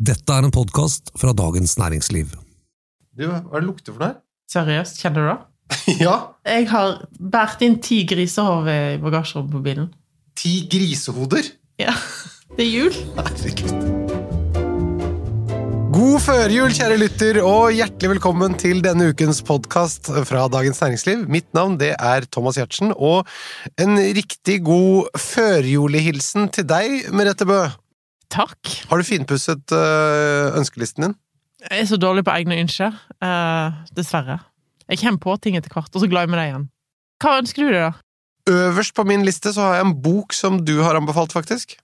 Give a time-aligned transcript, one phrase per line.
[0.00, 2.30] Dette er en podkast fra Dagens Næringsliv.
[3.12, 4.14] Du, hva er det lukter for noe her?
[4.48, 5.34] Seriøst, kjenner du det?
[6.06, 6.14] ja!
[6.48, 9.90] Jeg har båret inn ti grisehår i bagasjerommet på bilen.
[10.40, 11.50] Ti grisehoder!
[11.82, 11.92] Ja,
[12.54, 12.96] det er jul.
[13.18, 13.74] Herregud.
[15.92, 21.28] God førjul, kjære lytter, og hjertelig velkommen til denne ukens podkast fra Dagens Næringsliv.
[21.28, 23.28] Mitt navn det er Thomas Giertsen, og
[23.76, 27.66] en riktig god førjulehilsen til deg, Merete Bø.
[28.30, 28.70] Takk.
[28.90, 31.16] Har du finpusset øh, ønskelisten din?
[31.66, 32.94] Jeg er så dårlig på egne ønsker.
[33.20, 34.38] eh, dessverre.
[34.88, 36.68] Jeg kommer på ting etter hvert, og så glemmer jeg det igjen.
[37.20, 37.92] Hva ønsker du deg, da?
[38.50, 41.76] Øverst på min liste så har jeg en bok som du har anbefalt, faktisk.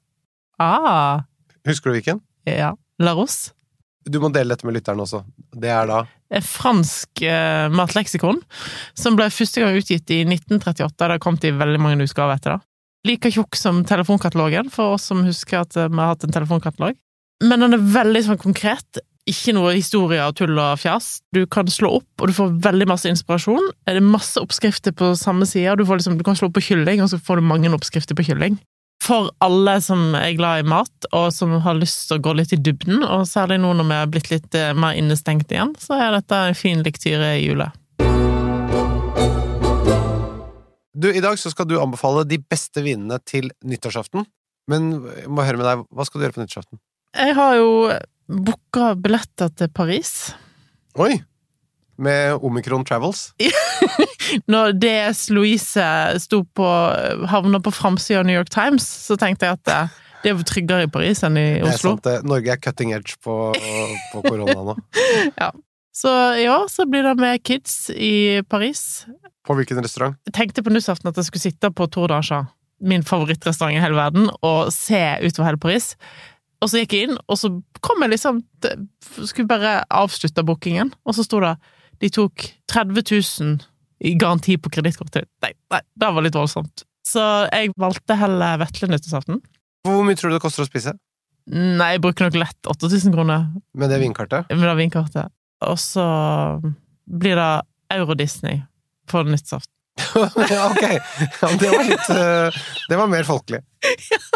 [0.59, 1.20] Ah,
[1.68, 2.23] Husker du hvilken?
[2.46, 2.73] ja.
[2.98, 3.52] La Rose.
[4.09, 5.18] Du må dele dette med lytteren også.
[5.52, 5.98] Det er da
[6.30, 8.38] Et fransk uh, matleksikon
[8.96, 10.95] som ble første gang utgitt i 1938.
[10.96, 12.65] Det har kommet i veldig mange utgaver etter det.
[13.06, 16.96] Like tjukk som telefonkatalogen, for oss som husker at eh, vi har hatt en telefonkatalog.
[17.45, 19.02] Men den er veldig sånn konkret.
[19.27, 21.19] Ikke noe historie og tull og fjas.
[21.34, 23.73] Du kan slå opp, og du får veldig masse inspirasjon.
[23.85, 25.74] Det er masse oppskrifter på samme side.
[25.79, 28.29] Du, liksom, du kan slå opp på kylling, og så får du mange oppskrifter på
[28.30, 28.59] kylling.
[29.02, 32.54] For alle som er glad i mat, og som har lyst til å gå litt
[32.57, 35.98] i dybden, og særlig nå når vi er blitt litt eh, mer innestengt igjen, så
[36.01, 37.68] er dette en fin lektyre i jula.
[40.96, 44.24] Du, I dag så skal du anbefale de beste vinene til nyttårsaften.
[44.70, 46.80] Men jeg må høre med deg, hva skal du gjøre på nyttårsaften?
[47.16, 47.68] Jeg har jo
[48.48, 50.14] booka billetter til Paris.
[50.98, 51.18] Oi!
[52.00, 53.30] Med Omikron Travels.
[54.52, 55.84] Når DS Louise
[56.20, 56.66] sto på
[57.30, 59.78] havna på framsida av New York Times, så tenkte jeg at det,
[60.24, 61.94] det er tryggere i Paris enn i Det er Oslo.
[61.94, 62.16] sant, det.
[62.28, 63.36] Norge er cutting edge på,
[64.12, 64.76] på korona nå.
[65.97, 69.06] Så i år så blir det med kids i Paris.
[69.47, 70.19] På hvilken restaurant?
[70.28, 72.50] Jeg tenkte på nyttårsaften at jeg skulle sitte på Tour d'Archat,
[72.84, 75.94] min favorittrestaurant i hele verden, og se utover hele Paris.
[76.60, 77.50] Og så gikk jeg inn, og så
[77.84, 78.38] kom jeg liksom
[79.28, 81.54] Skulle bare avslutte bookingen, og så sto det
[82.02, 83.56] de tok 30 000
[84.04, 85.24] i garanti på kredittkortet.
[85.41, 86.84] Nei, nei, det var litt voldsomt.
[87.06, 89.40] Så jeg valgte heller Vetle nyttårsaften.
[89.86, 90.92] Hvor mye tror du det koster å spise?
[91.48, 93.46] Nei, jeg bruker nok lett 8000 kroner
[93.78, 94.50] Med det vinkartet?
[94.50, 95.32] med det vinkortet.
[95.64, 96.04] Og så
[97.06, 97.62] blir det
[97.96, 98.60] Euro-Disney
[99.08, 99.72] på nyttårsaften.
[100.50, 100.82] ja, ok.
[101.40, 102.56] Ja, det var litt eh,
[102.90, 103.62] Det var mer folkelig.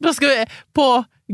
[0.00, 0.44] Da skal vi
[0.78, 0.84] på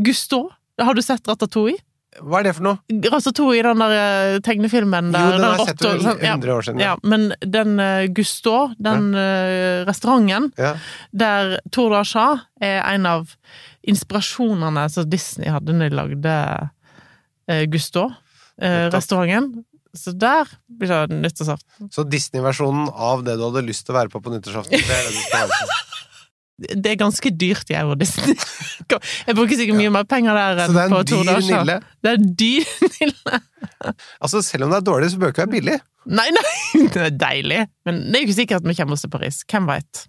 [0.01, 0.39] Gusto.
[0.81, 1.77] Har du sett Ratatouille?
[2.25, 2.79] Hva er det for noe?
[3.13, 5.21] Ratatouille, den der eh, tegnefilmen der.
[5.21, 6.33] Jo, den har jeg sett for rotta- sånn, ja.
[6.39, 6.81] 100 år siden.
[6.81, 7.75] Ja, men den
[8.17, 9.85] Gusto, den ja.
[9.85, 10.73] restauranten Ja.
[11.13, 13.35] der Tour d'Archat er en av
[13.85, 16.37] inspirasjonene som Disney hadde når de lagde
[17.69, 18.09] Gusteau,
[18.61, 19.65] eh, restauranten.
[19.95, 21.91] Så der blir det nyttårsaften.
[21.95, 25.85] Så Disney-versjonen av det du hadde lyst til å være på på nyttårsaften, det er
[26.55, 28.37] det er ganske dyrt i Euro Disney.
[29.27, 31.65] Jeg bruker sikkert mye mer penger der Så enn på en dyr d'Archat.
[31.65, 31.77] nille?
[32.05, 32.69] Det er dyr
[33.01, 33.41] nille.
[34.23, 35.79] Altså, selv om det er dårlig, så bør det ikke være billig.
[36.15, 37.61] Nei, nei, det er deilig.
[37.89, 39.41] Men det er jo ikke sikkert vi kommer oss til Paris.
[39.51, 40.05] Hvem veit?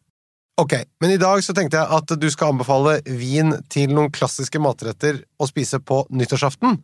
[0.61, 4.61] Ok, men i dag så tenkte jeg at du skal anbefale vin til noen klassiske
[4.63, 6.77] matretter å spise på nyttårsaften.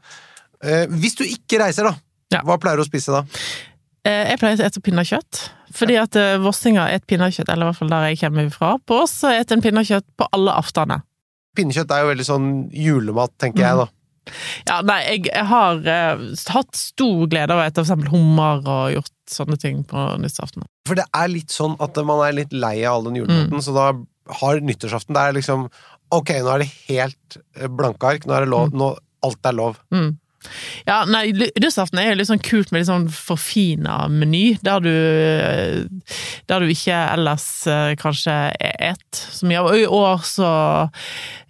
[0.63, 1.95] Eh, hvis du ikke reiser, da,
[2.33, 2.41] Ja.
[2.47, 3.23] hva pleier du å spise da?
[4.05, 5.41] Eh, Jeg pleier å spise pinnekjøtt.
[5.71, 8.73] Fordi at eh, vossinger spiser pinnekjøtt, eller i hvert fall der jeg kommer fra.
[8.85, 11.01] På oss så spiser en pinnekjøtt på alle aftener.
[11.55, 13.87] Pinnekjøtt er jo veldig sånn julemat, tenker jeg da.
[14.69, 16.19] Ja, nei, jeg, jeg har eh,
[16.53, 20.67] hatt stor glede av å spise hummer og gjort sånne ting på nyttårsaften.
[20.87, 23.73] For det er litt sånn at man er litt lei av all den julematen, så
[23.75, 23.87] da
[24.41, 25.65] har nyttårsaften Det er liksom
[26.13, 27.37] Ok, nå er det helt
[27.71, 28.25] blanke ark.
[28.27, 28.73] Nå er det lov.
[28.75, 28.89] Nå,
[29.23, 29.77] alt er lov.
[29.95, 30.09] Mm.
[30.87, 34.91] Ja, nei, nyttårsaften er jo litt sånn kult med litt sånn forfina meny, der du
[34.91, 35.83] eh,
[36.49, 39.61] Der du ikke ellers eh, kanskje et så mye.
[39.61, 40.51] Og i år så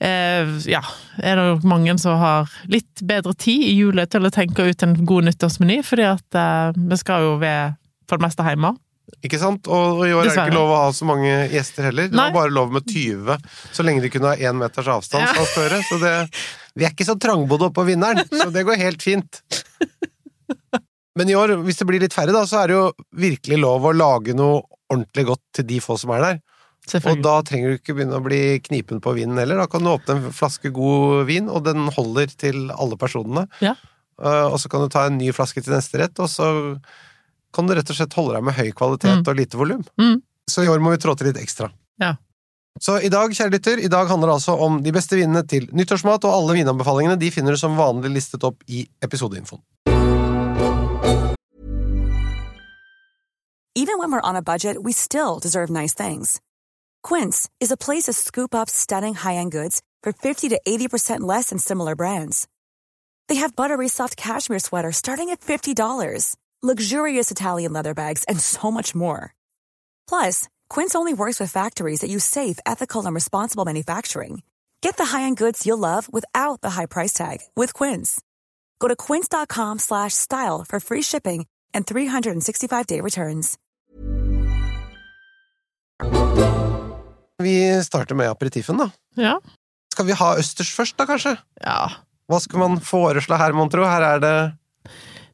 [0.03, 0.83] eh, ja,
[1.23, 4.85] er det jo mange som har litt bedre tid i jula til å tenke ut
[4.85, 7.75] en god nyttårsmeny, fordi at eh, vi skal jo være
[8.09, 8.75] for det meste hjemme.
[9.25, 9.67] Ikke sant?
[9.69, 12.09] Og, i år er det ikke lov å ha så mange gjester heller.
[12.09, 12.29] Det Nei.
[12.31, 13.37] var bare lov med 20,
[13.75, 15.27] så lenge de kunne ha én meters avstand.
[15.27, 15.81] Ja.
[15.89, 16.13] Så det,
[16.75, 19.41] vi er ikke så trangbodde oppe på vinneren, så det går helt fint.
[21.19, 22.85] Men i år, hvis det blir litt færre, da, så er det jo
[23.19, 26.39] virkelig lov å lage noe ordentlig godt til de få som er der.
[27.11, 29.59] Og da trenger du ikke begynne å bli knipen på vinen heller.
[29.61, 33.43] Da kan du åpne en flaske god vin, og den holder til alle personene.
[33.63, 33.75] Ja.
[34.21, 36.47] Eh, og så kan du ta en ny flaske til neste rett, og så
[37.53, 39.27] kan du rett og slett holde deg med høy kvalitet Mm.
[39.27, 39.83] og lite volum.
[39.99, 40.17] Mm.
[40.49, 41.69] Så i år må vi trå til litt ekstra.
[42.01, 42.15] Ja.
[42.79, 45.67] Så i dag, kjære lytter, i dag handler det altså om de beste vinene til
[45.75, 49.61] nyttårsmat, og alle vinanbefalingene de finner du som vanlig listet opp i episodeinfoen.
[53.75, 56.41] Even when we're on a budget, we still deserve nice things.
[57.03, 61.49] Quince is a place to scoop up stunning high-end goods for 50 to 80% less
[61.49, 62.47] than similar brands.
[63.27, 68.71] They have buttery soft cashmere sweaters starting at $50, luxurious Italian leather bags, and so
[68.71, 69.33] much more.
[70.07, 74.41] Plus, Quince only works with factories that use safe, ethical, and responsible manufacturing.
[74.81, 78.21] Get the high-end goods you'll love without the high price tag with Quince.
[78.79, 83.57] Go to quince.com slash style for free shipping and 365-day returns.
[87.43, 88.89] Vi starter med aperitifen, da.
[89.15, 89.39] Ja.
[89.91, 91.35] Skal vi ha østers først, da, kanskje?
[91.65, 91.83] ja.
[92.31, 93.83] Hva skal man foreslå her, mon tro?
[93.83, 94.35] Her er det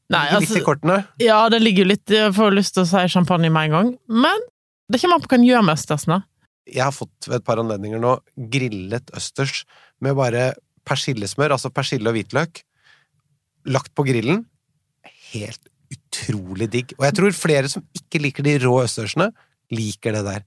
[0.09, 0.95] Nei, altså, litt i altså kortene.
[1.21, 3.91] Ja, det ligger jo litt Jeg får lyst til å si champagne med en gang,
[4.09, 4.47] men
[4.91, 6.19] det kommer an på hva en gjør med østersene.
[6.67, 8.17] Jeg har fått ved et par anledninger nå
[8.51, 9.63] grillet østers
[10.03, 10.49] med bare
[10.87, 12.61] persillesmør, altså persille og hvitløk,
[13.71, 14.45] lagt på grillen.
[15.31, 16.93] Helt utrolig digg.
[16.99, 19.31] Og jeg tror flere som ikke liker de rå østersene,
[19.71, 20.45] liker det der.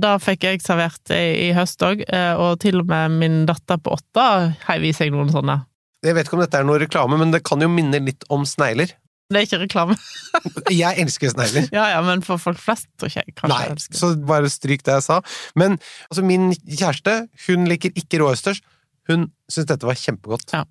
[0.00, 2.02] Da fikk jeg servert det i høst òg,
[2.40, 4.24] og til og med min datter på åtte
[4.66, 5.60] heiv i seg noen sånne.
[6.04, 8.42] Jeg vet ikke om dette er noe reklame, men det kan jo minne litt om
[8.48, 8.90] snegler.
[9.34, 9.96] Det er ikke reklame.
[10.82, 11.66] Jeg elsker snegler.
[11.74, 14.50] Ja, ja, men for folk flest tror ikke jeg kanskje Nei, jeg elsker så bare
[14.50, 15.20] stryk det jeg sa.
[15.58, 15.76] Men
[16.08, 17.14] altså, min kjæreste,
[17.48, 18.62] hun liker ikke rå østers.
[19.10, 20.54] Hun syns dette var kjempegodt.
[20.56, 20.64] Ja.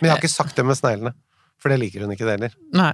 [0.00, 1.14] Men jeg har ikke sagt det med sneglene,
[1.62, 2.56] for det liker hun ikke det heller.
[2.76, 2.90] Nei.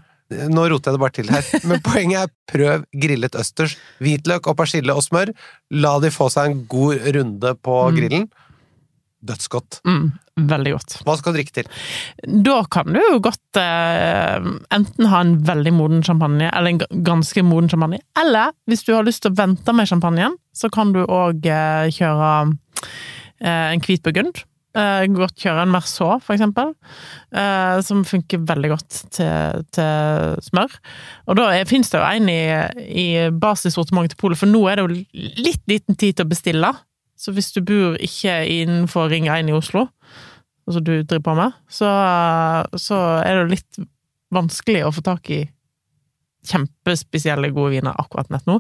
[0.49, 3.75] Nå roter jeg det bare til her, men poenget er prøv grillet østers.
[4.03, 5.35] Hvitløk og persille og smør.
[5.77, 7.99] La de få seg en god runde på Mm.
[7.99, 8.25] grillen.
[9.25, 9.81] Dødsgodt.
[9.89, 10.13] Mm,
[10.51, 10.97] veldig godt.
[11.07, 11.69] Hva skal du drikke til?
[12.45, 17.45] Da kan du jo godt eh, enten ha en veldig moden champagne, eller en ganske
[17.47, 21.03] moden champagne, eller hvis du har lyst til å vente med champagnen, så kan du
[21.05, 22.33] òg eh, kjøre
[23.41, 24.45] eh, en hvit burgund.
[24.75, 26.73] Eh, godt kjøre en Merceau, for eksempel,
[27.31, 30.73] eh, som funker veldig godt til, til smør.
[31.31, 32.41] Og da fins det jo en i,
[32.83, 36.73] i basissortimentet til Polet, for nå er det jo litt liten tid til å bestille.
[37.17, 39.87] Så hvis du bor ikke innenfor Ring 1 i Oslo,
[40.67, 41.91] altså du driver på med, så,
[42.81, 43.85] så er det litt
[44.35, 45.45] vanskelig å få tak i
[46.45, 48.59] kjempespesielle gode viner akkurat nett nå.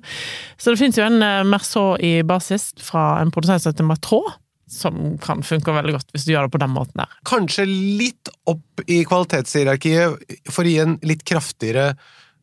[0.56, 4.38] Så det finnes jo en eh, Merceau i basis fra en produsent som heter Matrot,
[4.70, 7.18] som kan funke veldig godt hvis du gjør det på den måten der.
[7.28, 11.92] Kanskje litt opp i kvalitetshierarkiet for å gi en litt kraftigere,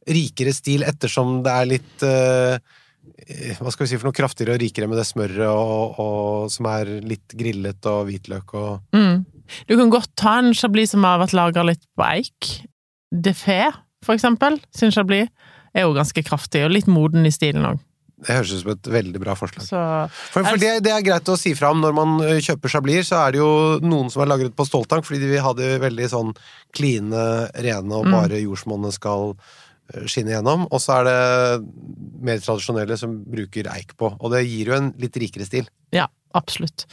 [0.09, 2.77] rikere stil, ettersom det er litt eh,
[3.59, 6.67] Hva skal vi si for noe kraftigere og rikere med det smøret og, og, som
[6.71, 9.25] er litt grillet og hvitløk og Mm.
[9.67, 12.51] Du kan godt ta en chablis som har vært lagra litt på eik.
[13.11, 13.65] Defé,
[14.05, 15.27] for eksempel, sin chablis,
[15.75, 17.81] er jo ganske kraftig, og litt moden i stilen òg.
[18.21, 19.65] Det høres ut som et veldig bra forslag.
[19.65, 19.81] Så
[20.31, 22.11] For, for det, det er greit å si fra om når man
[22.45, 23.49] kjøper chablis, så er det jo
[23.81, 26.31] noen som er lagret på ståltank, fordi de vil ha det veldig sånn
[26.77, 27.25] kline,
[27.57, 28.13] rene, og Mm.
[28.15, 29.35] bare jordsmonnet skal
[30.09, 30.65] skinne gjennom.
[30.71, 31.19] Og så er det
[32.21, 35.69] mer tradisjonelle som bruker eik på, og det gir jo en litt rikere stil.
[35.95, 36.07] Ja,
[36.38, 36.85] absolutt.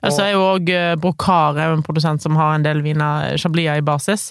[0.00, 0.70] Ellers er jo òg
[1.02, 4.30] Brocard er en produsent som har en del viner, Chablia i basis,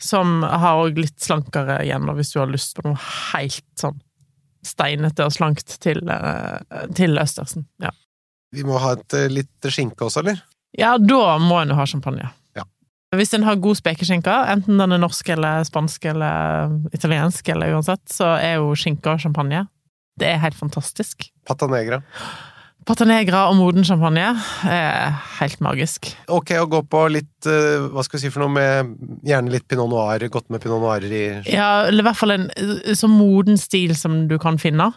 [0.00, 3.00] som har òg litt slankere igjen, hvis du har lyst på noe
[3.32, 3.98] helt sånn
[4.64, 7.64] steinete og slankt til, eh, til østersen.
[7.80, 7.92] Ja.
[8.52, 10.40] Vi må ha et litt skinke også, eller?
[10.78, 12.28] ja, da må en jo ha champagne.
[13.16, 18.04] Hvis en har god spekeskinke, enten den er norsk eller spansk eller italiensk eller uansett,
[18.06, 19.64] så er jo skinke og champagne
[20.20, 21.30] Det er helt fantastisk.
[21.48, 22.02] Pata negra.
[22.88, 24.24] Pata negra og moden champagne
[24.66, 26.08] er helt magisk.
[26.32, 29.88] Ok å gå på litt hva skal vi si for noe med gjerne litt pinot
[29.92, 31.22] noir, godt med pinot noirer i
[31.52, 34.90] Ja, eller i hvert fall en eh, så moden stil som du kan finne.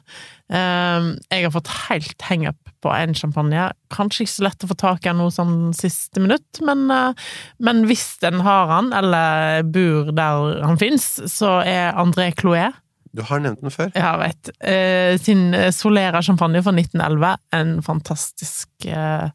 [0.52, 3.70] Eh, Jeg har fått helt hangup på en champagne.
[3.94, 7.14] Kanskje ikke så lett å få tak i noe sånn siste minutt, men, eh,
[7.64, 12.76] men hvis en har han, eller bor der han fins, så er André Clouet
[13.14, 13.92] Du har nevnt den før.
[13.94, 14.50] jeg vet.
[14.66, 15.44] Eh, sin
[15.76, 17.36] Solera champagne fra 1911.
[17.54, 19.28] En fantastisk eh,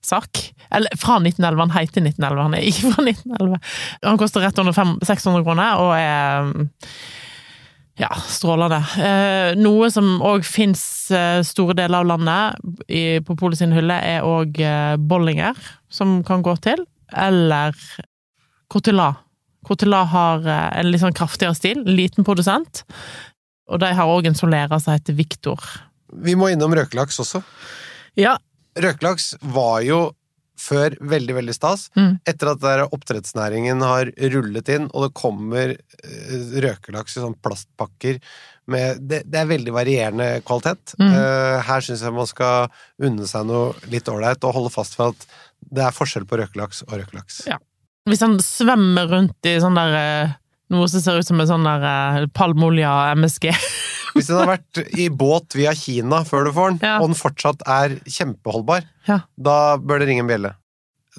[0.00, 0.40] sak.
[0.72, 3.60] Eller fra 1911, han heter 1911, han er ikke fra 1911.
[4.06, 6.70] Han koster rett under fem- 600 kroner, og er mm,
[8.00, 8.80] ja, strålende.
[9.04, 14.00] Eh, noe som òg fins eh, store deler av landet i, på Polet sin hylle,
[14.00, 15.60] er òg eh, Bollinger,
[15.92, 16.86] som kan gå til.
[17.12, 17.76] Eller
[18.72, 19.20] Courtelat.
[19.66, 22.84] Courtelat har eh, en litt sånn kraftigere stil, en liten produsent.
[23.66, 25.62] Og de har òg en solerer som heter Victor.
[26.22, 27.42] Vi må innom røkelaks også.
[28.16, 28.36] Ja,
[28.76, 30.00] Røkelaks var jo
[30.56, 31.86] før veldig, veldig stas.
[31.96, 32.16] Mm.
[32.28, 38.20] Etter at der oppdrettsnæringen har rullet inn, og det kommer eh, røkelaks i sånn plastpakker
[38.72, 40.96] med det, det er veldig varierende kvalitet.
[41.00, 41.12] Mm.
[41.12, 42.70] Eh, her syns jeg man skal
[43.04, 45.28] unne seg noe litt ålreit, og holde fast ved at
[45.76, 47.42] det er forskjell på røkelaks og røkelaks.
[47.52, 47.60] Ja.
[48.06, 50.34] Hvis han svømmer rundt i sånn der eh,
[50.74, 53.52] Noe som ser ut som en sånn der palmeolje og MSG.
[54.16, 56.94] Hvis den har vært i båt via Kina før du får den, Ja.
[56.98, 59.20] og den fortsatt er kjempeholdbar, Ja.
[59.38, 60.50] da bør det ringe en bjelle.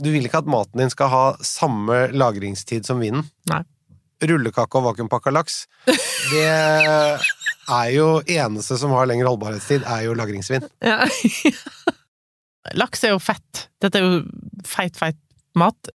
[0.04, 3.24] Du vil ikke at maten din skal ha samme lagringstid som vinen?
[3.50, 3.62] Nei.
[4.28, 10.66] Rullekake og vakuumpakka laks, det er jo eneste som har lengre holdbarhetstid, er jo lagringsvin.
[10.84, 11.06] Ja.
[12.76, 13.68] Laks er jo fett.
[13.80, 14.18] Dette er jo
[14.68, 15.20] feit, feit
[15.56, 15.88] mat.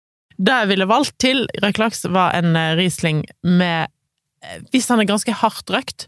[0.40, 3.90] Det jeg ville valgt til røkt laks, var en eh, Riesling med
[4.44, 6.06] eh, Hvis den er ganske hardt røkt,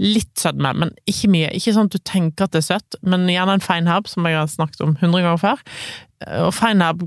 [0.00, 1.52] litt sødme, men ikke mye.
[1.54, 4.34] Ikke sånn at du tenker at det er søtt, men gjerne en feinherb, som jeg
[4.34, 5.62] har snakket om hundre ganger før.
[6.26, 7.04] Eh, Og feinherb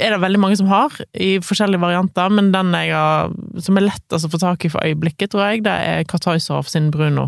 [0.00, 3.84] er det veldig mange som har, i forskjellige varianter, men den jeg har, som er
[3.84, 7.26] lettest å få tak i for øyeblikket, tror jeg, det er Kartøysorf sin Bruno.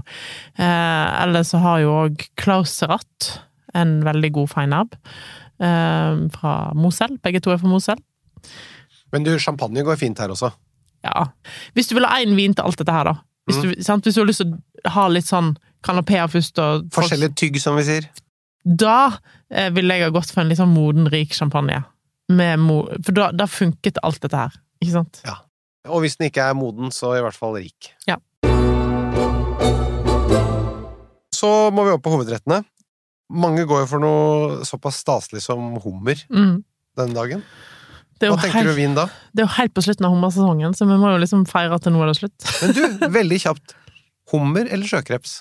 [0.57, 3.35] Eh, eller så har jo òg Klaus Serat
[3.77, 4.97] en veldig god feinherb
[5.61, 7.19] eh, fra Mosel.
[7.21, 8.01] Begge to er fra Mosel.
[9.13, 10.51] Men du, champagne går fint her også.
[11.05, 11.29] Ja.
[11.77, 13.15] Hvis du vil ha én vin til alt dette her, da.
[13.47, 14.07] Hvis du, sant?
[14.07, 14.55] Hvis du har lyst til
[14.89, 15.53] å ha litt sånn
[15.85, 18.07] kanapeer først og Forskjellig tygg, som vi sier.
[18.65, 19.19] Da
[19.53, 21.83] eh, ville jeg ha gått for en litt sånn moden, rik champagne.
[22.33, 25.21] Med mo for da, da funket alt dette her, ikke sant?
[25.29, 25.37] Ja.
[25.93, 27.91] Og hvis den ikke er moden, så i hvert fall rik.
[28.09, 28.17] Ja.
[31.35, 32.63] Så må vi opp på hovedrettene.
[33.35, 36.63] Mange går jo for noe såpass staselig som hummer Mm.
[36.97, 37.43] denne dagen.
[38.21, 39.09] Det, Hva tenker tenker du vin da?
[39.35, 41.89] det er jo helt på slutten av hummersesongen, så vi må jo liksom feire at
[41.91, 42.47] nå er det slutt.
[42.63, 42.83] Men du,
[43.19, 43.75] veldig kjapt.
[44.33, 45.41] Hummer eller sjøkreps?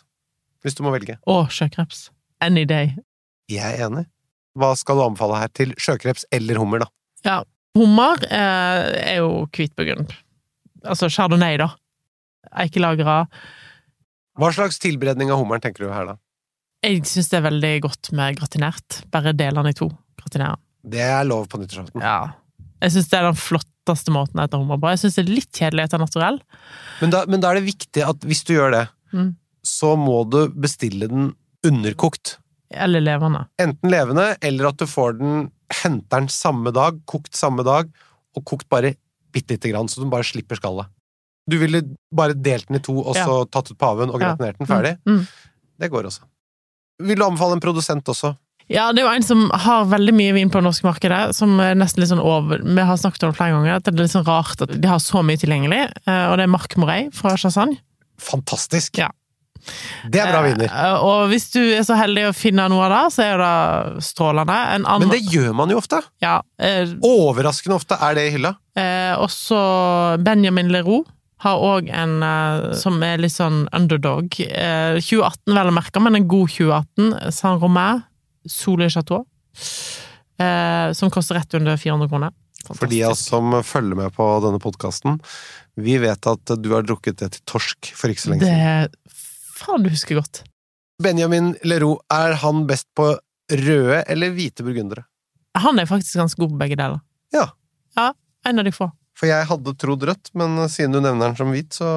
[0.64, 1.20] Hvis du må velge.
[1.30, 2.08] Å, sjøkreps.
[2.44, 2.96] Any day.
[3.52, 4.06] Jeg er enig.
[4.58, 6.90] Hva skal du anbefale her til sjøkreps eller hummer, da?
[7.28, 7.38] Ja.
[7.78, 10.12] Hummer eh, er jo hvitburgund.
[10.86, 11.72] Altså chardonnay, da.
[12.64, 13.24] Eikelagra.
[14.38, 16.18] Hva slags tilberedning av hummeren tenker du her, da?
[16.84, 19.02] Jeg syns det er veldig godt med gratinert.
[19.14, 19.88] Bare del den i to.
[20.20, 20.58] Gratinere.
[20.84, 22.04] Det er lov på nyttårsaften.
[22.04, 22.34] Ja.
[22.84, 24.90] Jeg syns det er den flotteste måten å ete hummer på.
[24.92, 26.40] Jeg syns det er litt kjedelig etter naturell.
[27.02, 29.36] Men da, men da er det viktig at hvis du gjør det, Mm.
[29.64, 31.28] så må du bestille den
[31.64, 32.38] underkokt.
[32.74, 33.46] Eller levende.
[33.62, 37.88] Enten levende, eller at du får den Henter den samme dag, kokt samme dag,
[38.38, 38.92] og kokt bare
[39.34, 40.86] bitte lite grann, så du bare slipper skallet.
[41.50, 41.82] Du ville
[42.14, 43.26] bare delt den i to, og Ja.
[43.26, 44.36] så tatt ut paven og Ja.
[44.36, 44.98] gratinert den ferdig?
[45.08, 45.18] Mm.
[45.22, 45.28] Mm.
[45.80, 46.22] Det går også.
[47.02, 48.38] Vil du anbefale en produsent også?
[48.74, 51.60] Ja, det er jo en som har veldig mye vin på det norske markedet, som
[51.62, 54.02] er nesten litt sånn over Vi har snakket om det flere ganger, at det er
[54.08, 57.10] litt sånn rart at de har så mye tilgjengelig, eh, og det er Marc Morey
[57.14, 57.78] fra Chassagne.
[58.24, 58.98] Fantastisk!
[59.04, 59.12] Ja.
[60.12, 60.68] Det er bra viner.
[60.68, 64.04] Eh, Og hvis du er så heldig å finne noe av det, så er det
[64.04, 64.58] strålende.
[64.76, 66.02] En annen, Men det gjør man jo ofte!
[66.20, 68.56] ja, eh, Overraskende ofte er det i hylla.
[68.76, 69.56] eh, Også
[70.24, 71.06] Benjamin Leroux
[71.44, 72.14] har òg en
[72.80, 74.32] som er litt sånn underdog.
[74.40, 77.32] Eh, 2018 vel å merke, men en god 2018.
[77.36, 78.04] Saint Romain,
[78.50, 79.26] Sole Chateau.
[80.42, 82.34] Eh, som koster rett under 400 kroner.
[82.72, 85.20] For de av oss som følger med på denne podkasten,
[85.76, 88.94] vi vet at du har drukket det til torsk for ikke så lenge siden.
[88.94, 89.14] Det
[89.64, 90.44] Faen, du husker godt.
[91.04, 93.14] Benjamin Leroux, er han best på
[93.52, 95.06] røde eller hvite burgundere?
[95.60, 97.02] Han er faktisk ganske god på begge deler.
[97.36, 97.50] Ja.
[97.98, 98.12] Ja,
[98.48, 98.90] en av de få.
[99.18, 101.88] For jeg hadde trodd rødt, men siden du nevner den som hvit, så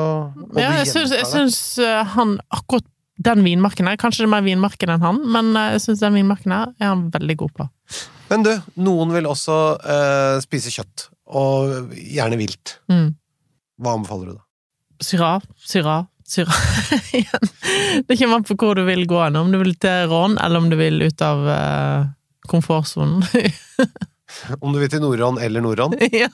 [0.59, 2.85] Ja, jeg syns, jeg syns eh, han akkurat
[3.17, 6.19] den vinmarken her Kanskje det er mer vinmarken enn han, men eh, jeg syns den
[6.19, 7.69] vinmarken her er han veldig god på.
[8.31, 8.51] Men du,
[8.83, 12.79] noen vil også eh, spise kjøtt, og gjerne vilt.
[12.93, 13.15] Mm.
[13.83, 14.45] Hva anbefaler du da?
[15.05, 15.31] Syra,
[15.61, 16.57] syra, syra
[17.17, 17.55] igjen.
[18.09, 19.39] Det kommer an på hvor du vil gå hen.
[19.39, 22.13] Om du vil til Rån, eller om du vil ut av uh,
[22.49, 23.25] komfortsonen.
[24.61, 25.95] Om du vil til Nordrån eller Nordrån?
[26.13, 26.29] ja.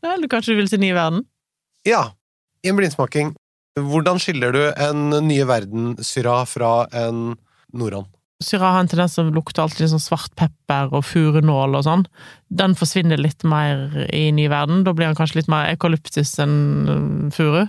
[0.00, 1.24] Eller kanskje du vil til ny verden.
[1.86, 2.14] Ja,
[2.64, 3.34] i en blindsmaking.
[3.74, 7.32] Hvordan skiller du en Nye Verden-syra fra en
[7.74, 8.06] Nordrån?
[8.42, 12.02] Syra har en tendens til å lukte alltid sånn svart pepper og furunål og sånn.
[12.50, 14.82] Den forsvinner litt mer i ny verden.
[14.86, 16.56] Da blir den kanskje litt mer eukalyptus enn
[16.90, 17.62] øh, furu.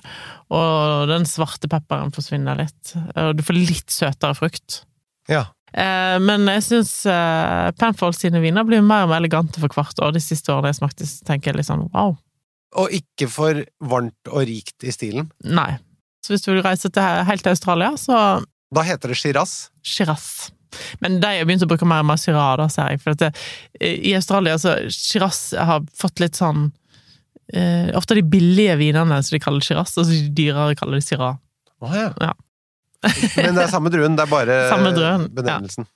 [0.53, 2.95] Og den svarte pepperen forsvinner litt.
[3.13, 4.81] Og du får litt søtere frukt.
[5.31, 5.45] Ja.
[5.71, 10.01] Eh, men jeg syns eh, Penfold sine viner blir mer og mer elegante for hvert
[10.01, 10.13] år.
[10.17, 12.17] De siste årene jeg smakte, tenker jeg litt sånn wow.
[12.81, 15.29] Og ikke for varmt og rikt i stilen.
[15.45, 15.75] Nei.
[16.25, 18.19] Så hvis du vil reise til, helt til Australia, så
[18.73, 19.69] Da heter det Shiraz.
[19.85, 20.49] Shiraz.
[20.99, 23.01] Men de har begynt å bruke mer og mer Syrah, da, ser jeg.
[23.03, 23.29] For det,
[23.79, 26.65] i Australia så Shiraz har fått litt sånn
[27.53, 31.05] eh, Ofte de billige vinene som de kaller Shiraz, og så de dyrere kaller de
[31.05, 31.37] Syrah.
[31.85, 32.09] Oh, ja.
[32.19, 32.33] Ja.
[33.37, 34.91] Men det er samme druen, det er bare Samme
[35.29, 35.85] benevnelsen.
[35.85, 35.91] ja.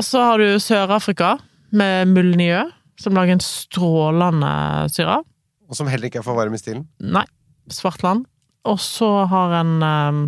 [0.00, 1.34] Og så har du Sør-Afrika,
[1.72, 2.62] med Mulniø,
[3.00, 4.52] som lager en strålende
[4.92, 5.20] Syrah.
[5.68, 6.84] Og som heller ikke er for varm i stilen.
[7.00, 7.24] Nei,
[7.72, 8.26] Svartland.
[8.68, 10.22] Og så har en um,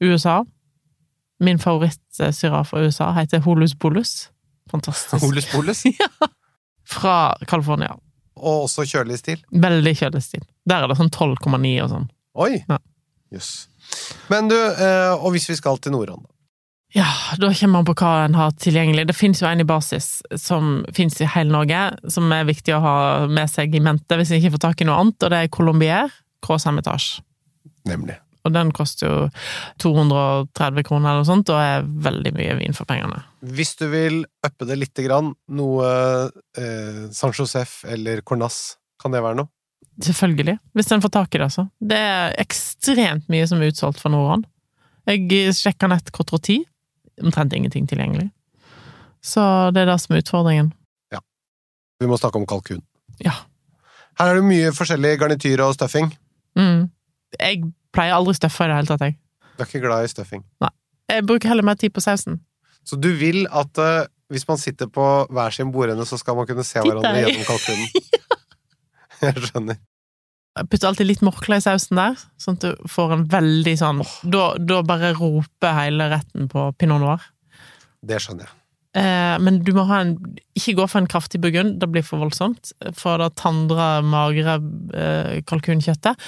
[0.00, 0.44] USA.
[1.44, 4.30] Min favoritt-syrah fra USA heter Holus Bolus.
[4.70, 5.24] Fantastisk.
[5.24, 5.84] Holus bolus.
[6.00, 6.28] ja.
[6.88, 7.96] Fra California.
[8.36, 9.42] Og også kjølig stil.
[9.50, 10.44] Veldig kjølig stil.
[10.68, 12.06] Der er det sånn 12,9 og sånn.
[12.40, 12.52] Oi!
[12.68, 12.80] Ja.
[13.34, 13.50] Yes.
[14.32, 16.30] Men du, eh, og hvis vi skal til Nordrån, da?
[16.94, 17.08] Ja,
[17.42, 19.08] da kommer man på hva en har tilgjengelig.
[19.08, 22.82] Det finnes jo en i basis som finnes i hele Norge, som er viktig å
[22.84, 25.40] ha med seg i mente hvis en ikke får tak i noe annet, og det
[25.40, 26.14] er Colombier
[26.44, 26.78] Croissant
[27.88, 28.18] Nemlig.
[28.44, 29.18] Og den koster jo
[29.80, 33.22] 230 kroner eller noe sånt, og er veldig mye vin for pengene.
[33.56, 35.88] Hvis du vil uppe det lite grann, noe
[36.60, 39.50] eh, San Josef eller Cornas, kan det være noe?
[40.02, 40.58] Selvfølgelig.
[40.74, 41.66] Hvis en får tak i det, altså.
[41.80, 44.48] Det er ekstremt mye som er utsolgt for Nordhånd.
[45.08, 46.58] Jeg sjekka nett Cotroti.
[47.22, 48.28] Omtrent ingenting tilgjengelig.
[49.24, 49.40] Så
[49.72, 50.72] det er det som er utfordringen.
[51.14, 51.22] Ja.
[52.02, 52.82] Vi må snakke om kalkun.
[53.22, 53.36] Ja.
[54.18, 56.10] Her er det mye forskjellig garnityr og stuffing.
[56.58, 56.90] Mm.
[57.38, 57.62] Jeg
[57.94, 59.16] pleier aldri støffe i det hele tatt, jeg.
[59.54, 60.44] Du er ikke glad i stuffing.
[61.10, 62.40] Jeg bruker heller mer tid på sausen.
[62.84, 66.48] Så du vil at uh, hvis man sitter på hver sin bordende, så skal man
[66.48, 67.88] kunne se Titt hverandre gjennom kalkunen?
[69.24, 69.78] Jeg skjønner.
[70.54, 74.02] Jeg putter alltid litt morkle i sausen der, sånn at du får en veldig sånn
[74.30, 77.24] da, da bare roper hele retten på pinot noir.
[78.04, 78.54] Det skjønner jeg.
[78.94, 80.12] Eh, men du må ha en
[80.54, 82.70] Ikke gå for en kraftig burgund, det blir for voldsomt.
[82.94, 84.58] For da tandrer magre
[84.94, 86.20] eh, kalkunkjøttet.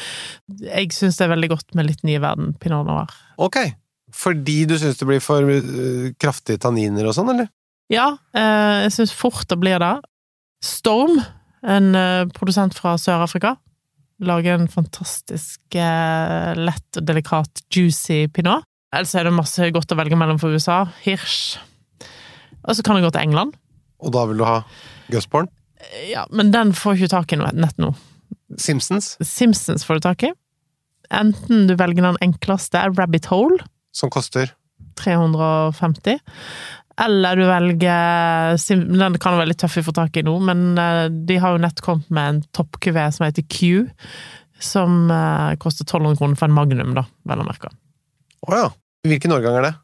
[0.67, 3.13] Jeg syns det er veldig godt med litt nye verden pinot noir.
[3.39, 3.61] Ok.
[4.17, 7.53] Fordi du syns det blir for eh, kraftige tanniner og sånn, eller?
[7.93, 9.95] Ja, eh, jeg syns fort det blir det.
[10.67, 11.21] Storm,
[11.63, 11.95] en
[12.35, 13.55] produsent fra Sør-Afrika,
[14.27, 18.67] lager en fantastisk lett og delikat juicy pinot.
[18.97, 20.87] Ellers er det masse godt å velge mellom for USA.
[21.05, 21.59] Hirsch.
[22.67, 23.55] Og så kan det gå til England.
[24.03, 24.61] Og da vil du ha
[25.13, 25.49] Gusborn?
[26.11, 27.93] Ja, men den får ikke tak i noe nett nå.
[28.61, 30.33] Simpsons, Simpsons får du tak i.
[31.15, 33.61] Enten du velger den enkleste, Rabbit Hole,
[33.95, 34.51] som koster
[35.01, 36.19] 350.
[36.97, 38.57] Eller du velger
[38.89, 41.63] Den kan være litt tøff å få tak i nå, men eh, de har jo
[41.63, 43.85] nett kommet med en toppkuvé som heter Q.
[44.65, 47.73] Som eh, koster 1200 kroner for en Magnum, da, vel å merke.
[48.49, 48.71] Å ja.
[49.07, 49.75] Hvilken årgang er det?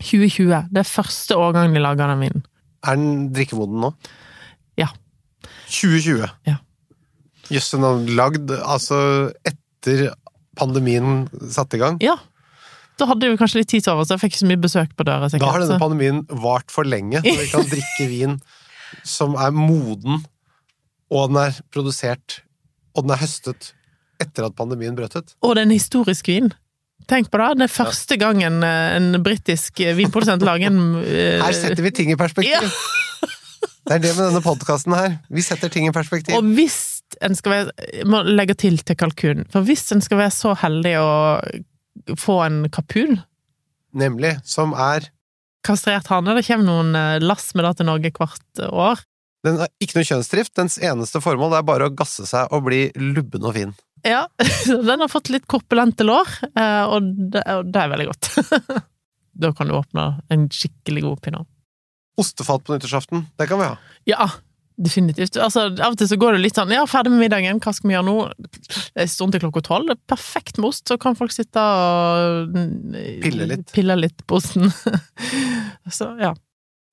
[0.00, 0.64] 2020.
[0.72, 2.42] Det er første årgangen de lager den vinen.
[2.86, 3.92] Er den drikkemoden nå?
[4.80, 4.88] Ja.
[5.68, 6.26] 2020?
[6.48, 6.56] Ja.
[7.50, 8.98] Jøss, den er lagd altså
[9.46, 10.10] etter
[10.58, 11.98] pandemien satte i gang.
[12.04, 12.16] Ja.
[13.00, 14.96] Da hadde vi kanskje litt tid til over, så jeg fikk ikke så mye besøk
[14.96, 15.30] på døra.
[15.32, 15.46] sikkert.
[15.46, 18.38] Da har denne pandemien vart for lenge, når vi kan drikke vin
[19.06, 20.24] som er moden,
[21.10, 22.40] og den er produsert,
[22.94, 23.72] og den er høstet
[24.20, 25.32] etter at pandemien brøt ut.
[25.40, 26.52] Og det er en historisk vin.
[27.10, 27.48] Tenk på det.
[27.58, 32.14] Det er første gangen eh, en britisk vinprodusent lager en eh, Her setter vi ting
[32.14, 32.70] i perspektiv!
[33.90, 35.16] Det er det med denne podkasten her.
[35.34, 36.36] Vi setter ting i perspektiv.
[36.36, 39.40] Og hvis en skal være må legge til til kalkun.
[39.50, 41.10] For hvis en skal være så heldig å
[42.20, 43.18] få en kapun,
[43.96, 44.36] Nemlig.
[44.44, 45.08] Som er
[45.66, 49.02] kastrert hane Det kommer noen eh, lass med det til Norge hvert år.
[49.44, 50.52] Den har ikke noe kjønnsdrift.
[50.56, 53.72] Dens eneste formål er bare å gasse seg og bli lubben og fin.
[54.06, 54.26] Ja,
[54.66, 58.32] Den har fått litt korpulente lår, eh, og det, og det er veldig godt.
[59.40, 61.48] Da kan du åpne en skikkelig god pinot.
[62.20, 63.76] Ostefat på nyttårsaften, det kan vi ha.
[64.10, 64.26] Ja,
[64.76, 65.38] definitivt.
[65.40, 67.88] Altså, av og til så går det litt sånn Ja, ferdig med middagen, hva skal
[67.88, 68.16] vi gjøre nå?
[68.68, 69.94] Det er stund til klokka tolv.
[69.94, 72.52] Er perfekt med ost, så kan folk sitte og
[73.24, 73.72] Pille litt.
[73.72, 74.68] Pille litt på osten.
[76.00, 76.34] så ja.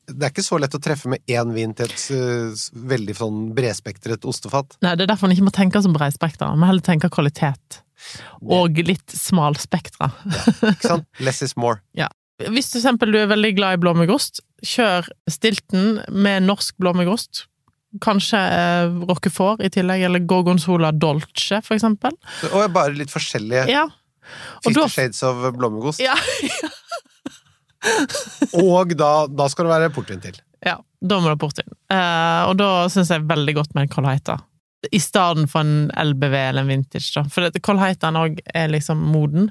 [0.07, 3.41] Det er ikke så lett å treffe med én vin til et uh, veldig sånn
[3.57, 4.77] bredspektret ostefat.
[4.85, 7.81] Nei, det er derfor en ikke må tenke som bredspektra, men heller tenke kvalitet.
[8.45, 10.11] Og litt smalspektra.
[10.69, 11.07] Ikke sant?
[11.19, 11.81] Less is more.
[12.03, 12.07] Ja.
[12.37, 17.47] Hvis for eksempel du er veldig glad i blåmuggost, kjør stilten med norsk blåmuggost.
[18.03, 22.13] Kanskje eh, roquefort i tillegg, eller gorgonzola dolce, for eksempel.
[22.51, 23.87] Og bare litt forskjellige Ja.
[24.61, 26.03] Fifty da Shades of blåmuggost.
[26.03, 26.13] Ja,
[28.65, 30.37] Og da, da skal det være portvin til.
[30.65, 31.69] ja da må det portvin.
[31.91, 34.39] Uh, og da syns jeg veldig godt med en Colheita.
[34.93, 37.23] I stedet for en LBV eller en vintage, da.
[37.33, 39.49] For Colheitaen òg er liksom moden.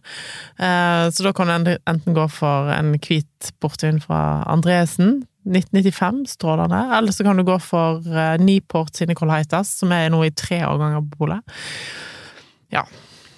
[0.59, 6.81] Uh, så da kan du enten gå for en hvit portvin fra Andresen, 1995, strålende.
[6.97, 10.65] Eller så kan du gå for uh, Niport sine Colheitas, som er nå i tre
[10.67, 11.57] årganger på polet.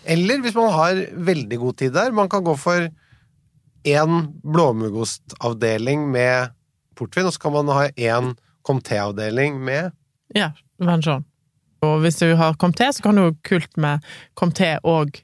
[0.08, 2.88] Eller hvis man har veldig god tid der, man kan gå for
[3.84, 6.50] én blåmuggostavdeling med
[6.98, 8.34] portvin, og så kan man ha én
[8.66, 9.92] comté-avdeling med
[10.34, 11.24] Ja, Vengeon.
[11.82, 14.02] Og hvis du har Comté, så kan du kult med
[14.36, 15.14] Comté og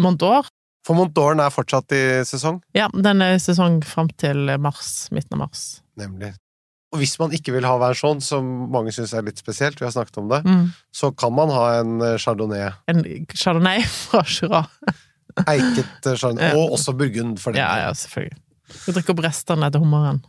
[0.00, 0.48] Montour.
[0.86, 5.36] For Montdoren er fortsatt i sesong, Ja, den er i sesong fram til mars, midten
[5.36, 5.82] av mars.
[5.98, 6.32] nemlig.
[6.92, 9.92] Og hvis man ikke vil ha versjon, som mange syns er litt spesielt, vi har
[9.92, 10.72] snakket om det, Mm.
[10.92, 12.72] så kan man ha en chardonnay.
[12.88, 14.66] En chardonnay fra Jura.
[15.46, 16.24] Eiket eh.
[16.38, 16.52] Ja.
[16.56, 18.38] Og også burgund, for den Ja, ja, selvfølgelig.
[18.86, 20.22] Vi drikker opp restene etter hummeren.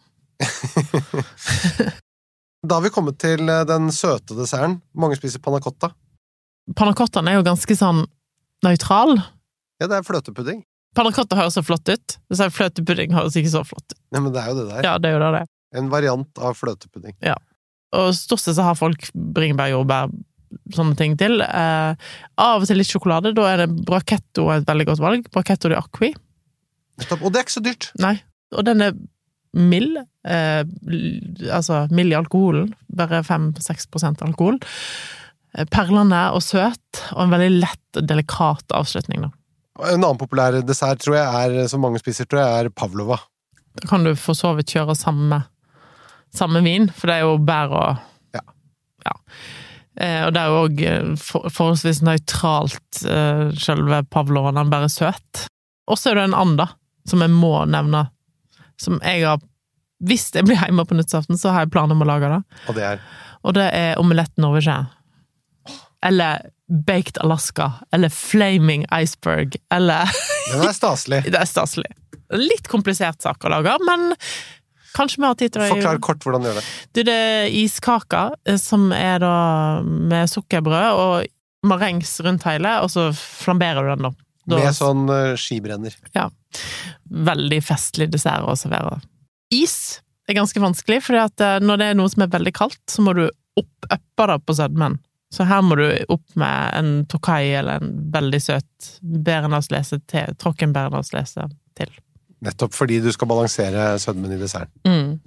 [2.68, 4.78] Da har vi kommet til eh, den søte desserten.
[4.96, 5.92] Mange spiser panna cotta.
[6.80, 8.06] Panna cottaen er jo ganske sånn
[8.63, 9.18] nøytral.
[9.82, 10.62] Ja, det er fløtepudding.
[10.96, 12.16] Panna cotta høres så flott ut.
[12.32, 14.00] Fløtepudding høres ikke så flott ut.
[14.16, 14.86] Nei, men det er jo det der.
[14.88, 15.44] Ja, det er jo det det.
[15.76, 17.18] En variant av fløtepudding.
[17.98, 20.13] Og stort sett så har folk bringebær, jordbær,
[20.76, 21.42] sånne ting til.
[21.44, 22.12] Eh,
[22.44, 23.34] av og til litt sjokolade.
[23.38, 25.32] Da er det Brachetto et veldig godt valg.
[25.34, 26.13] Brachetto di Acqui.
[27.20, 27.89] Og det er ikke så dyrt!
[28.04, 28.16] Nei.
[28.54, 28.96] Og den er
[29.54, 30.00] mild.
[30.28, 30.63] Eh,
[31.50, 32.74] altså mild i alkoholen.
[32.94, 34.60] Bare 5-6 alkohol.
[35.58, 39.34] Eh, Perlende og søt, og en veldig lett og delikat avslutning, da.
[39.84, 43.18] En annen populær dessert tror jeg er, som mange spiser, tror jeg, er pavlova.
[43.82, 45.42] Da kan du for så vidt kjøre samme,
[46.34, 48.04] samme vin, for det er jo bær og
[50.25, 50.79] og det er jo òg
[51.21, 55.43] for, forholdsvis nøytralt, eh, selve Han bare er søt.
[55.88, 56.69] Og så er det en and, da,
[57.10, 58.08] som jeg må nevne.
[58.79, 59.41] Som jeg har
[60.03, 62.41] Hvis jeg blir hjemme på nyttårsaften, så har jeg planer om å lage det.
[62.67, 62.99] Og det er
[63.43, 64.88] Og det er omelett norwegian.
[66.03, 66.49] Eller
[66.88, 67.71] baked Alaska.
[67.91, 69.56] Eller flaming iceberg.
[69.71, 70.10] Eller
[70.51, 71.23] Den er staselig.
[71.32, 71.91] Det er staselig.
[72.34, 74.13] Litt komplisert sak å lage, men
[74.95, 76.65] kanskje vi har tid til å Forklar kort hvordan du gjør det.
[76.93, 79.38] Du, det er iskaker, eh, som er da
[79.84, 84.27] med sukkerbrød og marengs rundt hele, og så flamberer du den, da.
[84.51, 85.06] da Med sånn
[85.39, 85.95] skibrenner.
[86.15, 86.27] Ja.
[87.32, 88.99] Veldig festlig dessert å servere.
[89.53, 93.03] Is er ganske vanskelig, for eh, når det er noe som er veldig kaldt, så
[93.06, 94.97] må du opp uppe det på sødmen.
[95.34, 100.75] Så her må du opp med en tokai eller en veldig søt bærenavslese til, tråkken
[100.75, 101.93] bærenavslese til.
[102.43, 104.73] Nettopp fordi du skal balansere sødmen i desserten.
[104.88, 105.19] Mm.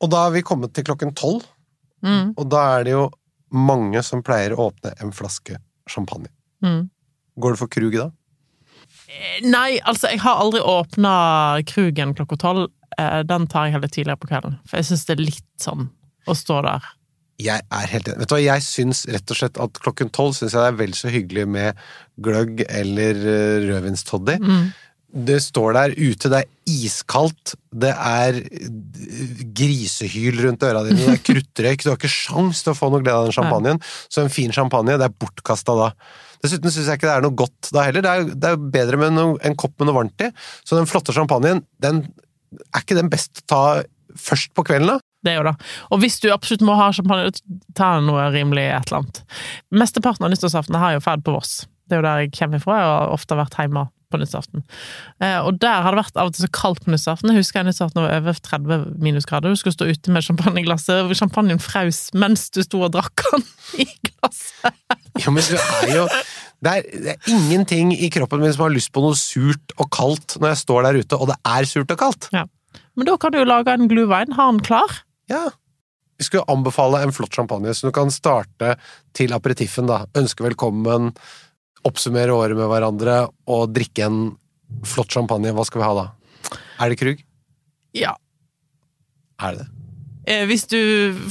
[0.00, 1.44] Og da er vi kommet til klokken tolv,
[2.00, 2.30] Mm.
[2.32, 3.10] og da er det jo
[3.52, 6.30] mange som pleier å åpne en flaske champagne.
[6.64, 6.86] Mm.
[7.36, 8.06] Går det for kruget da?
[8.08, 8.14] dag?
[9.50, 11.12] Nei, altså, jeg har aldri åpna
[11.66, 12.70] Krugen klokka tolv.
[12.98, 15.88] Eh, Den tar jeg heller tidligere på kvelden, for jeg syns det er litt sånn
[16.28, 16.86] å stå der.
[17.40, 18.18] Jeg er helt enig.
[18.20, 20.78] Vet du hva, jeg syns rett og slett at klokken tolv syns jeg det er
[20.80, 21.78] vel så hyggelig med
[22.20, 24.36] gløgg eller eh, rødvinstoddy.
[24.44, 24.66] Mm.
[25.10, 28.36] Det står der ute, det er iskaldt, det er
[29.58, 33.02] grisehyl rundt øra dine, det er kruttrøyk, du har ikke sjans til å få noe
[33.02, 33.80] glede av den champagnen.
[34.06, 35.90] Så en fin champagne, det er bortkasta da.
[36.40, 38.06] Dessuten syns jeg ikke det er noe godt da heller.
[38.06, 40.30] Det er, det er bedre med noe, en kopp med noe varmt i.
[40.62, 42.04] Så den flotte champagnen, den
[42.70, 43.62] er ikke den best å ta
[44.18, 45.06] først på kvelden, da?
[45.20, 45.56] Det er jo det.
[45.92, 47.28] Og hvis du absolutt må ha champagne,
[47.76, 49.22] ta noe rimelig et eller annet.
[49.82, 51.64] Mesteparten av nyttårsaftene har jo ferd på Voss.
[51.90, 52.78] Det er jo der jeg kommer fra.
[52.78, 54.64] Jeg har ofte vært hjemme på nyttårsaften.
[55.22, 57.32] Eh, og der har det vært av og til så kaldt på nyttårsaften.
[57.32, 59.54] Jeg husker jeg nyttårsaften var over 30 minusgrader.
[59.54, 63.46] Du skulle stå ute med champagneglasset, champagnen fraus mens du sto og drakk den
[63.84, 64.78] i glasset.
[65.22, 66.06] Jo, men du er jo
[66.60, 69.88] det er, det er ingenting i kroppen min som har lyst på noe surt og
[69.94, 72.28] kaldt når jeg står der ute, og det er surt og kaldt.
[72.98, 74.34] Men da kan du jo lage en glühwein.
[74.36, 75.00] Ha den klar.
[75.30, 75.46] Ja.
[76.20, 78.74] Vi skulle anbefale en flott champagne, så du kan starte
[79.16, 80.02] til aperitiffen, da.
[80.20, 81.14] Ønske velkommen,
[81.86, 84.20] oppsummere året med hverandre og drikke en
[84.86, 85.52] flott champagne.
[85.56, 86.06] Hva skal vi ha da?
[86.80, 87.22] Er det Krug?
[87.96, 88.14] Ja.
[89.40, 89.70] Er det det?
[90.30, 90.78] Eh, hvis du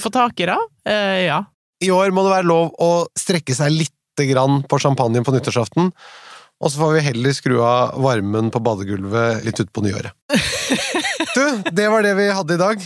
[0.02, 0.58] får tak i det,
[0.90, 1.44] eh, ja.
[1.80, 5.94] I år må det være lov å strekke seg lite grann på champagnen på nyttårsaften.
[6.60, 10.16] Og så får vi heller skru av varmen på badegulvet litt utpå nyåret.
[11.30, 11.44] Du,
[11.76, 12.84] det var det vi hadde i dag.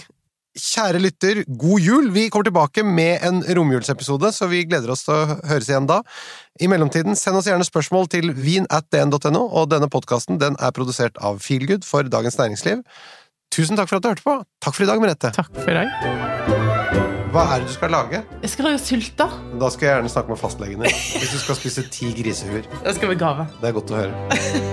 [0.54, 2.12] Kjære lytter, god jul!
[2.14, 6.04] Vi kommer tilbake med en romjulsepisode, så vi gleder oss til å høres igjen da.
[6.62, 11.42] I mellomtiden, send oss gjerne spørsmål til vin.dn.no, og denne podkasten den er produsert av
[11.42, 12.84] Feelgood for Dagens Næringsliv.
[13.54, 14.38] Tusen takk for at du hørte på.
[14.62, 15.34] Takk for i dag, Merete.
[15.34, 15.90] Takk for i dag.
[17.34, 18.22] Hva er det du skal lage?
[18.46, 19.34] Jeg skal lage sylter.
[19.58, 21.02] Da skal jeg gjerne snakke med fastlegen din.
[21.18, 22.70] Hvis du skal spise ti grisehuer.
[22.86, 23.50] Det skal vi gave.
[23.58, 24.70] Det er godt å høre.